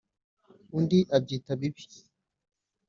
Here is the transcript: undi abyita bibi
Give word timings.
undi 0.77 0.99
abyita 1.15 1.51
bibi 1.59 1.83